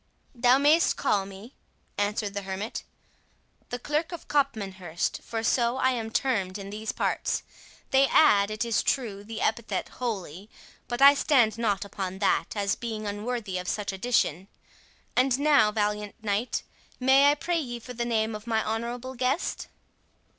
"Thou 0.33 0.57
mayst 0.57 0.97
call 0.97 1.27
me," 1.27 1.53
answered 1.95 2.33
the 2.33 2.41
hermit, 2.41 2.81
"the 3.69 3.77
Clerk 3.77 4.11
of 4.11 4.27
Copmanhurst, 4.27 5.21
for 5.21 5.43
so 5.43 5.77
I 5.77 5.91
am 5.91 6.09
termed 6.09 6.57
in 6.57 6.71
these 6.71 6.91
parts—They 6.91 8.07
add, 8.07 8.49
it 8.49 8.65
is 8.65 8.81
true, 8.81 9.23
the 9.23 9.41
epithet 9.41 9.89
holy, 9.99 10.49
but 10.87 11.03
I 11.03 11.13
stand 11.13 11.59
not 11.59 11.85
upon 11.85 12.17
that, 12.17 12.55
as 12.55 12.75
being 12.75 13.05
unworthy 13.05 13.59
of 13.59 13.67
such 13.67 13.93
addition.—And 13.93 15.37
now, 15.37 15.71
valiant 15.71 16.15
knight, 16.23 16.63
may 16.99 17.29
I 17.29 17.35
pray 17.35 17.59
ye 17.59 17.79
for 17.79 17.93
the 17.93 18.03
name 18.03 18.33
of 18.33 18.47
my 18.47 18.65
honourable 18.65 19.13
guest?" 19.13 19.67